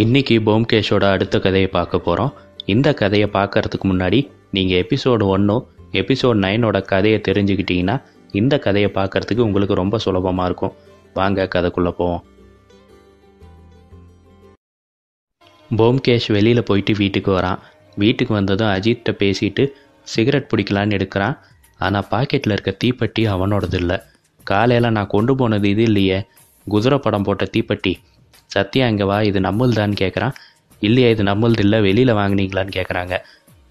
[0.00, 2.32] இன்னைக்கு போம்கேஷோட அடுத்த கதையை பார்க்க போகிறோம்
[2.72, 4.18] இந்த கதையை பார்க்கறதுக்கு முன்னாடி
[4.50, 5.62] நீங்கள் எபிசோடு ஒன்றும்
[5.92, 7.94] எபிசோட் நைனோட கதையை தெரிஞ்சுக்கிட்டீங்கன்னா
[8.32, 10.74] இந்த கதையை பார்க்கறதுக்கு உங்களுக்கு ரொம்ப சுலபமாக இருக்கும்.
[11.14, 12.22] வாங்க கதைக்குள்ளே போவோம்.
[15.70, 17.62] போம்கேஷ் வெளியில் போயிட்டு வீட்டுக்கு வரான்.
[17.96, 19.66] வீட்டுக்கு வந்ததும் அஜித்தை பேசிட்டு
[20.06, 21.38] சிகரெட் பிடிக்கலான்னு எடுக்கிறான்.
[21.80, 23.98] ஆனால் பாக்கெட்டில் இருக்க தீப்பெட்டி அவனோடது இல்லை.
[24.44, 26.20] காலையில் நான் கொண்டு போனது இது இல்லையே.
[26.68, 27.94] குதிரை படம் போட்ட தீப்பெட்டி
[28.50, 30.34] சத்யா இங்கே வா இது நம்மள்தான்னு கேட்குறான்
[30.82, 33.14] இல்லையா இது நம்மளது இல்லை வெளியில் வாங்குனீங்களான்னு கேட்குறாங்க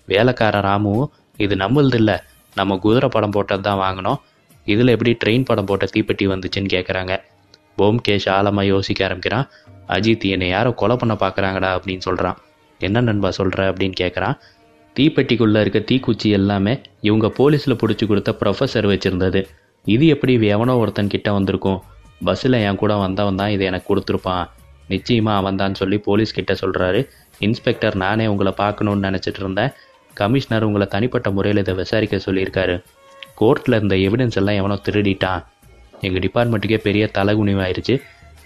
[0.07, 2.15] வேலைக்காரன் ராமுவும் இது நம்மளது இல்லை
[2.55, 4.20] நம்ம குதிரை படம் போட்டது தான் வாங்கினோம்.
[4.67, 7.13] இதில் எப்படி ட்ரெயின் படம் போட்ட தீப்பெட்டி வந்துச்சுன்னு கேட்குறாங்க
[7.79, 9.48] போம்கேஷ் ஆழமாக யோசிக்க ஆரம்பிக்கிறான்.
[9.95, 12.37] அஜித் என்னை யாரோ கொலை பண்ண பார்க்குறாங்கடா அப்படின்னு சொல்கிறான்
[12.82, 14.37] என்ன நண்பா சொல்கிற அப்படின்னு கேட்குறான்
[14.95, 16.73] தீப்பெட்டிக்குள்ளே இருக்க தீக்குச்சி எல்லாமே
[17.07, 19.41] இவங்க போலீஸில் பிடிச்சி கொடுத்த ப்ரொஃபஸர் வச்சுருந்தது.
[19.87, 21.79] இது எப்படி எவனோ ஒருத்தன் கிட்ட வந்திருக்கும்?
[22.27, 24.45] பஸ்ஸில் என் கூட வந்தவன் தான் இதை எனக்கு கொடுத்துருப்பான்.
[24.94, 27.00] நிச்சயமாக அவன் தான் சொல்லி போலீஸ் கிட்ட சொல்கிறாரு
[27.46, 29.72] இன்ஸ்பெக்டர் நானே உங்களை பார்க்கணுன்னு நினச்சிட்டு இருந்தேன்.
[30.20, 32.76] கமிஷனர் உங்களை தனிப்பட்ட முறையில் இதை விசாரிக்க சொல்லியிருக்காரு.
[33.40, 35.41] கோர்ட்டில் இருந்த எவிடன்ஸ் எல்லாம் எவனோ திருடிட்டான்.
[36.06, 37.96] எங்கள் டிபார்ட்மெண்ட்டுக்கே பெரிய தலைகுனிவாயிருச்சு.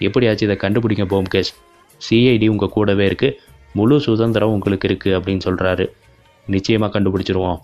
[0.07, 1.51] எப்படியாச்சும் இதை கண்டுபிடிங்க போம்கேஷ்.
[2.01, 3.37] சிஐடி உங்கள் கூடவே இருக்குது
[3.77, 5.85] முழு சுதந்திரம் உங்களுக்கு இருக்குது அப்படின்னு சொல்கிறாரு
[6.47, 7.59] நிச்சயமாக கண்டுபிடிச்சிருவோம்.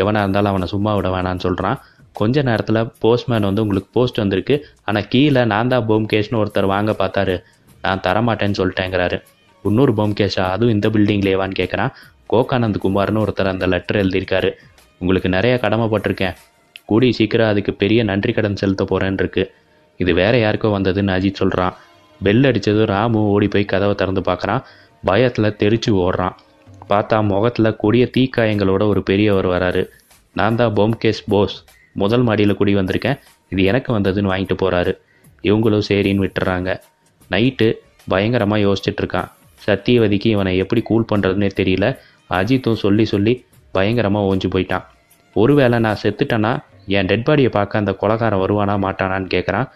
[0.00, 1.78] எவனாக இருந்தாலும் அவனை சும்மா விட வேணான்னு சொல்கிறான்
[2.20, 4.56] கொஞ்ச நேரத்தில் போஸ்ட்மேன் வந்து உங்களுக்கு போஸ்ட் வந்திருக்கு.
[4.88, 7.36] ஆனால் கீழே நான் தான் போம்கேஷ்னு ஒருத்தர் வாங்க பார்த்தாரு.
[7.82, 9.18] நான் தரமாட்டேன்னு சொல்லிட்டேங்கிறாரு.
[9.64, 11.92] இன்னொரு பொம்கேஷா அதுவும் இந்த பில்டிங்லேவான்னு கேட்குறான்
[12.32, 14.50] கோகானந்த் குமார்னு ஒருத்தர் அந்த லெட்டர் எழுதியிருக்காரு.
[14.98, 16.36] உங்களுக்கு நிறைய கடமைப்பட்டிருக்கேன்
[16.84, 19.44] கூடி சீக்கிரம் அதுக்கு பெரிய நன்றி கடன் செலுத்த போகிறேன்னு இருக்கு.
[19.96, 21.74] இது வேற யாருக்கோ வந்ததுன்னு அஜித் சொல்கிறான்
[22.22, 24.62] பெல் அடித்ததும் ராமு ஓடி போய் கதவை திறந்து பார்க்குறான்.
[25.04, 26.36] பயத்தில் தெரிச்சு ஓடுறான்.
[26.88, 29.82] பார்த்தா முகத்தில் கொடிய தீக்காயங்களோட ஒரு பெரியவர் வராரு.
[30.34, 33.18] நான் தான் பொம்கேஷ் போஸ் முதல் மாடியில் குடி வந்திருக்கேன்.
[33.48, 34.92] இது எனக்கு வந்ததுன்னு வாங்கிட்டு போகிறாரு
[35.42, 36.70] இவங்களும் சரின்னு விட்டுறாங்க.
[37.34, 37.68] நைட்டு
[38.12, 39.28] பயங்கரமாக யோசிச்சுட்டு இருக்கான்
[39.66, 41.86] சத்தியவதிக்கு இவனை எப்படி கூல் பண்ணுறதுனே தெரியல.
[42.30, 43.34] அஜித்தும் சொல்லி சொல்லி
[43.74, 44.84] பயங்கரமாக ஓஞ்சி போயிட்டான்.
[45.36, 46.52] ஒருவேளை நான் செத்துட்டேன்னா
[46.98, 49.68] என் டெட் பாடியை பார்க்க அந்த கொலகாரன் வருவானா மாட்டானான்னு கேட்குறான்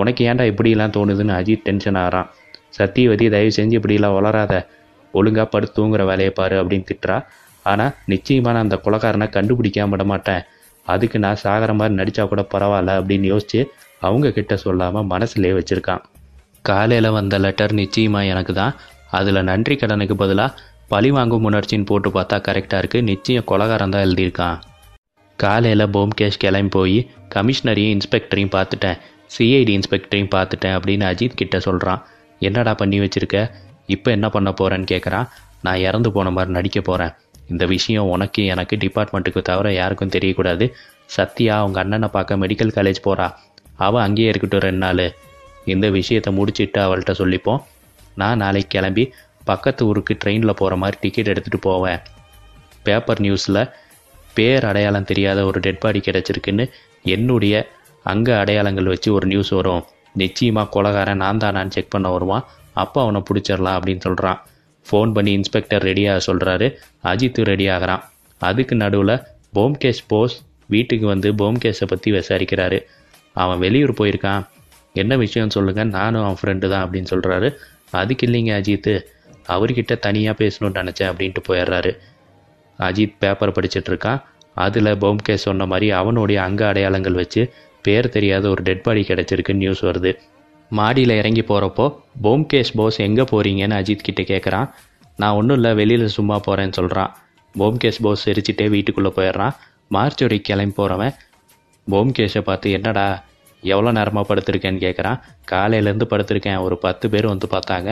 [0.00, 2.28] உனக்கு ஏன்டா இப்படிலாம் தோணுதுன்னு அஜித் டென்ஷன் ஆகிறான்
[2.78, 4.54] சத்தியவதி தயவு செஞ்சு இப்படிலாம் வளராத.
[5.14, 7.16] ஒழுங்காக படுத்து தூங்குற வேலையை பாரு அப்படின்னு திட்டுறா.
[7.66, 10.42] ஆனால் நிச்சயமாக நான் அந்த கொலகாரனை கண்டுபிடிக்காம விட மாட்டேன்.
[10.86, 13.60] அதுக்கு நான் சாகிற மாதிரி நடித்தா கூட பரவாயில்ல அப்படின்னு யோசிச்சு
[14.06, 16.02] அவங்க கிட்ட சொல்லாமல் மனசுலேயே வச்சுருக்கான்.
[16.68, 18.74] காலையில் வந்த லெட்டர் நிச்சயமாக எனக்கு தான்
[19.18, 20.56] அதில் நன்றி கடனுக்கு பதிலாக
[20.92, 24.58] பழி வாங்கும் உணர்ச்சின்னு போட்டு பார்த்தா கரெக்டாக இருக்குது நிச்சயம் கொலகாரம் தான் எழுதியிருக்கான்.
[25.38, 26.98] காலையில் போம்கேஷ் கிளம்பி போய்
[27.34, 28.98] கமிஷனரையும் இன்ஸ்பெக்டரையும் பார்த்துட்டேன்.
[29.34, 32.00] சிஐடி இன்ஸ்பெக்டரையும் பார்த்துட்டேன் அப்படின்னு அஜித் கிட்ட சொல்கிறான்
[32.40, 33.38] என்னடா பண்ணி வச்சுருக்க?
[33.94, 35.26] இப்போ என்ன பண்ண போகிறேன்னு கேட்குறான்
[35.66, 37.14] நான் இறந்து போன மாதிரி நடிக்க போகிறேன்
[37.52, 40.66] இந்த விஷயம் உனக்கு எனக்கு டிபார்ட்மெண்ட்டுக்கு தவிர யாருக்கும் தெரியக்கூடாது.
[41.16, 43.26] சத்யா அவங்க அண்ணனை பார்க்க மெடிக்கல் காலேஜ் போகிறா
[43.86, 45.04] அவள் அங்கேயே இருக்கட்டும் ரெண்டு நாள்.
[45.74, 47.60] இந்த விஷயத்தை முடிச்சிட்டு அவள்கிட்ட சொல்லிப்போம்
[48.20, 49.04] நான் நாளைக்கு கிளம்பி
[49.50, 52.00] பக்கத்து ஊருக்கு ட்ரெயினில் போகிற மாதிரி டிக்கெட் எடுத்துகிட்டு போவேன்.
[52.86, 53.62] பேப்பர் நியூஸில்
[54.36, 56.64] பேர் அடையாளம் தெரியாத ஒரு டெட் பாடி கிடச்சிருக்குன்னு
[57.14, 57.54] என்னுடைய
[58.12, 59.82] அங்க அடையாளங்கள் வச்சு ஒரு நியூஸ் வரும்.
[60.22, 62.44] நிச்சயமாக கொலகாரன் நான் தானான்னு செக் பண்ண வருவான்.
[62.82, 64.38] அப்போ அவனை பிடிச்சிடலாம் அப்படின்னு சொல்கிறான்
[64.86, 66.66] ஃபோன் பண்ணி இன்ஸ்பெக்டர் ரெடியாக சொல்கிறாரு
[67.10, 68.04] அஜித்து ரெடி ஆகிறான்.
[68.40, 69.16] அதுக்கு நடுவில்
[69.56, 70.36] போம்கேஷ் போஸ்
[70.74, 72.78] வீட்டுக்கு வந்து போம்கேஷை பற்றி விசாரிக்கிறாரு.
[73.42, 74.42] அவன் வெளியூர் போயிருக்கான்.
[74.94, 77.48] என்ன விஷயம் சொல்லுங்கள் நானும் அவன் ஃப்ரெண்டு தான் அப்படின்னு சொல்கிறாரு
[77.90, 78.94] அதுக்கு இல்லைங்க அஜித்து
[79.48, 81.92] அவர்கிட்ட தனியாக பேசணும்னு நினச்சேன் அப்படின்ட்டு போயிடுறாரு.
[82.78, 84.20] அஜித் பேப்பர் படிச்சுட்டு இருக்கான்.
[84.56, 87.42] அதில் போம்கேஷ் சொன்ன மாதிரி அவனுடைய அங்க அடையாளங்கள் வச்சு
[87.82, 90.12] பேர் தெரியாத ஒரு டெட் பாடி கிடச்சிருக்குன்னு நியூஸ் வருது.
[90.70, 91.86] மாடியில் இறங்கி போகிறப்போ
[92.22, 94.68] போம்கேஷ் போஸ் எங்கே போகிறீங்கன்னு அஜித் கிட்ட கேட்குறான்
[95.16, 97.10] நான் ஒன்றும் இல்லை வெளியில் சும்மா போகிறேன்னு சொல்கிறான்
[97.54, 99.54] போம்கேஷ் போஸ் சிரிச்சிட்டே வீட்டுக்குள்ளே போயிடுறான்.
[99.94, 101.14] மார்ச்சோரி கிளம்பி போகிறவன்
[101.86, 103.06] போம்கேஷை பார்த்து என்னடா
[103.62, 105.18] எவ்வளோ நேரமாக படுத்திருக்கேன்னு கேட்குறான்
[105.52, 106.60] காலையிலேருந்து படுத்திருக்கேன்.
[106.66, 107.90] ஒரு பத்து பேர் வந்து பார்த்தாங்க.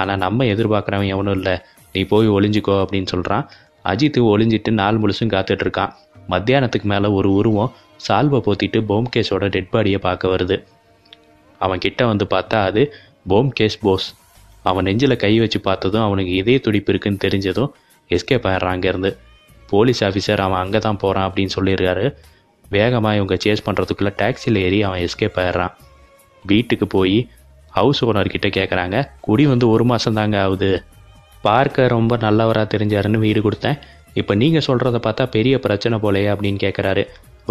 [0.00, 1.54] ஆனால் நம்ம எதிர்பார்க்குறவன் எவனும் இல்லை.
[1.92, 3.44] நீ போய் ஒளிஞ்சிக்கோ அப்படின்னு சொல்கிறான்
[3.92, 5.92] அஜித் ஒளிஞ்சிட்டு நாள் முழுசும் காத்துட்ருக்கான்
[6.32, 7.72] மத்தியானத்துக்கு மேலே ஒரு உருவம்
[8.06, 10.56] சால்வை போத்திட்டு போம்கேஷோட டெட் பாடியை பார்க்க வருது.
[11.60, 12.82] அவன் கிட்ட வந்து பார்த்தா அது
[13.30, 14.08] போம்கேஷ் போஸ்.
[14.62, 17.70] அவன் நெஞ்சில் கை வச்சு பார்த்ததும் அவனுக்கு இதய துடிப்பு இருக்குன்னு தெரிஞ்சதும்
[18.10, 19.10] எஸ்கேப் ஆயிடுறான் அங்கேருந்து.
[19.72, 22.06] போலீஸ் ஆஃபீஸர் அவன் அங்கே தான் போகிறான் அப்படின்னு சொல்லியிருக்காரு.
[22.76, 25.72] வேகமாக இவங்க சேஸ் பண்ணுறதுக்குள்ளே டாக்ஸியில் ஏறி அவன் எஸ்கேப் ஆயிடுறான்.
[26.44, 27.18] வீட்டுக்கு போய்
[27.78, 28.96] ஹவுஸ் ஓனர்கிட்ட கேட்குறாங்க
[29.26, 30.70] குடி வந்து ஒரு மாதம் தாங்க ஆகுது.
[31.46, 33.78] பார்க்க ரொம்ப நல்லவராக தெரிஞ்சாருன்னு வீடு கொடுத்தேன்.
[34.20, 37.02] இப்போ நீங்கள் சொல்கிறத பார்த்தா பெரிய பிரச்சனை போலையே அப்படின்னு கேட்குறாரு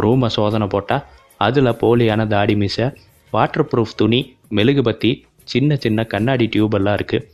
[0.03, 1.05] ரூமை சோதனை போட்டால்
[1.47, 2.87] அதில் போலியான தாடி மீசை
[3.33, 4.19] வாட்டர் ப்ரூஃப் துணி
[4.57, 5.11] மெழுகுபத்தி
[5.51, 7.25] சின்ன சின்ன கண்ணாடி டியூபெல்லாம் இருக்குது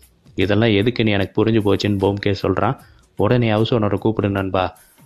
[0.43, 2.75] இதெல்லாம் எதுக்குன்னு எனக்கு புரிஞ்சு போச்சுன்னு போம்கே சொல்கிறான்
[3.23, 4.63] உடனே ஹவுஸ் ஓனரை கூப்பிடு நண்பா.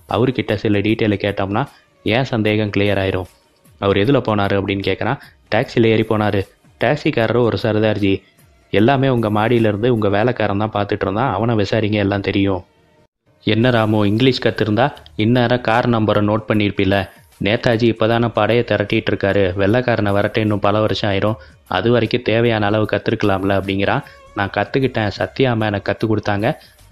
[0.10, 1.64] அவர்கிட்ட சில டீட்டெயிலை கேட்டோம்னா
[2.04, 3.30] ஏன் சந்தேகம் கிளியர் ஆயிரும்?
[3.82, 5.20] அவர் எதில் போனார் அப்படின்னு கேட்குறான்
[5.54, 6.42] டாக்ஸியில் ஏறி போனார்.
[6.84, 8.22] டாக்ஸிக்காரர் ஒரு சர்தார்ஜி
[8.70, 11.34] எல்லாமே உங்கள் மாடியிலேருந்து உங்கள் வேலைக்காரன் தான் பார்த்துட்டு இருந்தான்.
[11.34, 12.62] அவனை விசாரிங்க எல்லாம் தெரியும்.
[13.44, 14.86] என்ன ராமு இங்கிலீஷ் கற்றுருந்தா
[15.16, 16.98] இந்நேரம் கார் நம்பரை நோட் பண்ணியிருப்பில்ல
[17.44, 19.44] நேதாஜி இப்போ தானே படையை திரட்டிட்டு இருக்காரு.
[19.62, 21.38] வெள்ளைக்காரனை வரட்டே இன்னும் பல வருஷம் ஆயிரும்.
[21.68, 24.04] அது வரைக்கும் தேவையான அளவு கற்றுருக்கலாம்ல அப்படிங்கிறான்
[24.36, 26.48] நான் கற்றுக்கிட்டேன் சத்யாமா எனக்கு கற்றுக் கொடுத்தாங்க.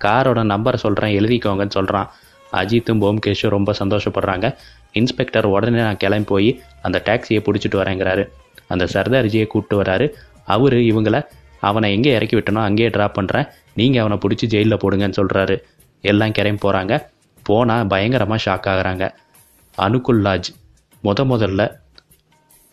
[0.05, 2.09] காரோட நம்பரை சொல்கிறேன் எழுதிக்கோங்கன்னு சொல்கிறான்
[2.53, 4.55] அஜித்தும் போம்கேஷும் ரொம்ப சந்தோஷப்படுறாங்க.
[4.99, 6.49] இன்ஸ்பெக்டர் உடனே நான் கிளம்பி போய்
[6.85, 8.23] அந்த டாக்ஸியை பிடிச்சிட்டு வரேங்கிறாரு.
[8.73, 10.07] அந்த சர்தார்ஜியை கூப்பிட்டு வராரு.
[10.55, 11.17] அவர் இவங்கள
[11.67, 13.47] அவனை எங்கே இறக்கி விட்டனோ அங்கேயே ட்ராப் பண்ணுறேன்
[13.79, 15.55] நீங்கள் அவனை பிடிச்சி ஜெயிலில் போடுங்கன்னு சொல்கிறாரு
[16.09, 16.93] எல்லாம் கிளம்பி போகிறாங்க
[17.47, 19.05] போனால் பயங்கரமாக ஷாக் ஆகுறாங்க.
[19.77, 20.49] அனுகுல் லாஜ்
[21.03, 21.61] முத முதல்ல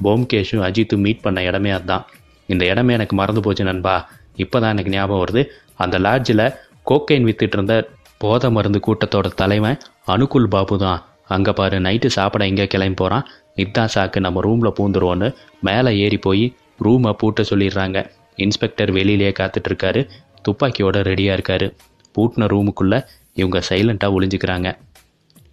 [0.01, 2.05] போம்கேஷும் அஜித்தும் மீட் பண்ண இடமே அதுதான்
[2.53, 3.95] இந்த இடமே எனக்கு மறந்து போச்சு நண்பா.
[4.43, 5.43] இப்போ தான் எனக்கு ஞாபகம் வருது.
[5.83, 6.47] அந்த லாட்ஜில்
[6.91, 7.75] கோக்கைன் வித்துட்டு இருந்த
[8.23, 9.79] போதை மருந்து கூட்டத்தோட தலைவன்
[10.15, 11.01] அனுகுல் பாபு தான்.
[11.25, 13.27] அங்கே பாரு நைட்டு சாப்பிட எங்கே கிளம்பி போகிறான்
[13.57, 18.11] இதான் சாக்கு நம்ம ரூமில் பூந்துருவோன்னு மேலே ஏறி போய் ரூமை பூட்ட சொல்லிடுறாங்க.
[18.37, 20.09] இன்ஸ்பெக்டர் வெளியிலேயே காத்துட்ருக்காரு.
[20.49, 21.75] துப்பாக்கியோட ரெடியாக இருக்காரு.
[22.15, 24.77] பூட்டின ரூமுக்குள்ளே இவங்க சைலண்ட்டாக ஒளிஞ்சிக்கிறாங்க.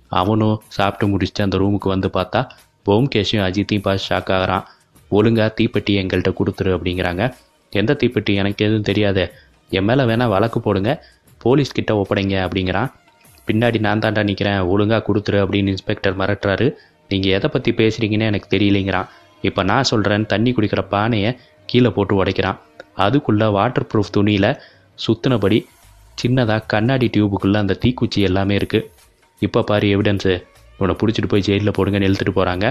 [0.07, 2.47] அவனும் சாப்பிட்டு முடிச்சுட்டு அந்த ரூமுக்கு வந்து பார்த்தா
[2.85, 4.67] போம்கேஷும் அஜித்தையும் பார்த்து ஷாக் ஆகிறான்.
[5.09, 7.33] ஒழுங்காக தீப்பெட்டி எங்கள்கிட்ட கொடுத்துரு அப்படிங்கிறாங்க.
[7.69, 8.33] எந்த தீப்பெட்டி?
[8.33, 9.33] எனக்கு எதுவும் தெரியாது.
[9.69, 11.07] என் மேலே வேணால் வழக்கு போடுங்க.
[11.43, 12.91] போலீஸ்கிட்ட ஒப்படைங்க அப்படிங்கிறான்.
[13.47, 16.67] பின்னாடி நான் தாண்டா நிற்கிறேன் ஒழுங்காக கொடுத்துரு அப்படின்னு இன்ஸ்பெக்டர் மிரட்டுறாரு.
[17.11, 19.07] நீங்கள் எதை பற்றி பேசுகிறீங்கன்னு எனக்கு தெரியலைங்கிறான்.
[19.47, 21.31] இப்போ நான் சொல்கிறேன் தண்ணி குடிக்கிற பானையை
[21.71, 22.57] கீழே போட்டு உடைக்கிறான்.
[23.05, 24.51] அதுக்குள்ளே வாட்டர் ப்ரூஃப் துணியில்
[25.05, 25.59] சுத்தினபடி
[26.21, 28.87] சின்னதாக கண்ணாடி டியூபுக்குள்ளே அந்த தீக்குச்சி எல்லாமே இருக்குது
[29.45, 30.33] இப்போ பாரு எவிடன்ஸு
[30.77, 32.65] இவனை பிடிச்சிட்டு போய் ஜெயிலில் போடுங்கன்னு இழுத்துட்டு போகிறாங்க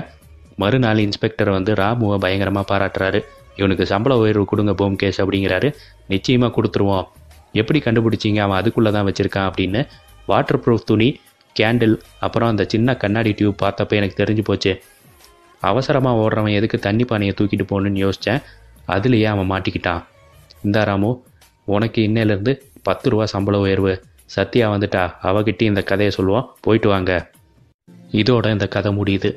[0.62, 3.20] மறுநாள் இன்ஸ்பெக்டர் வந்து ராமுவை பயங்கரமாக பாராட்டுறாரு.
[3.60, 5.68] இவனுக்கு சம்பள உயர்வு கொடுங்க போம்கேஸ் அப்படிங்கிறாரு.
[6.12, 7.06] நிச்சயமாக கொடுத்துருவோம்.
[7.60, 8.40] எப்படி கண்டுபிடிச்சிங்க?
[8.46, 9.80] அவன் அதுக்குள்ளே தான் வச்சுருக்கான் அப்படின்னு
[10.30, 11.08] வாட்டர் ப்ரூஃப் துணி
[11.56, 14.72] கேண்டில் அப்புறம் அந்த சின்ன கண்ணாடி டியூப் பார்த்தப்ப எனக்கு தெரிஞ்சு போச்சு.
[15.62, 18.40] அவசரமாக ஓடுறவன் எதுக்கு தண்ணி பானையை தூக்கிட்டு போகணுன்னு யோசித்தேன்
[18.94, 20.02] அதுலேயே அவன் மாட்டிக்கிட்டான்.
[20.66, 21.10] இந்த ராமு
[21.74, 22.52] உனக்கு இன்னிலேருந்து
[22.88, 23.92] பத்து ரூபா சம்பள உயர்வு.
[24.34, 27.12] சத்யா வந்துட்டா அவகிட்ட இந்த கதையை சொல்லுவோம் போயிட்டு வாங்க.
[28.20, 29.30] இதோட இந்த கதை முடியுது.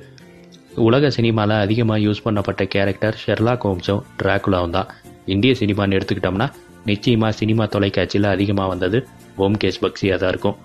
[0.88, 4.92] உலக சினிமாவில் அதிகமாக யூஸ் பண்ணப்பட்ட கேரக்டர் ஷெர்லா கோம்ஸும் டிராகுலாவும் தான்.
[5.34, 6.48] இந்திய சினிமான்னு எடுத்துக்கிட்டோம்னா
[6.90, 9.00] நிச்சயமாக சினிமா தொலைக்காட்சியில் அதிகமாக வந்தது
[9.46, 10.58] ஓம்கேஷ் பக்ஸியாக தான் இருக்கும்.